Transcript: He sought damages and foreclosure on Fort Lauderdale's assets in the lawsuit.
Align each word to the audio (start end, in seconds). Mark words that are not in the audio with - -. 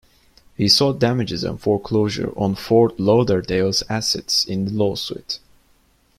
He 0.57 0.67
sought 0.67 0.97
damages 0.97 1.43
and 1.43 1.61
foreclosure 1.61 2.31
on 2.35 2.55
Fort 2.55 2.99
Lauderdale's 2.99 3.83
assets 3.87 4.43
in 4.45 4.65
the 4.65 4.71
lawsuit. 4.71 5.37